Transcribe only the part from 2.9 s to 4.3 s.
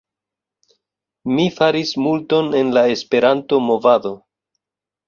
Esperanto-movado